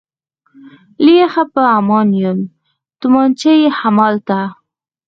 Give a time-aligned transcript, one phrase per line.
[1.03, 2.39] له یخه به په امان یم،
[2.99, 4.39] تومانچه یې همالته.